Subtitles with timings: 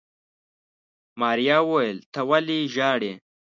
[1.19, 3.13] ماريا وويل ته ولې ژاړې.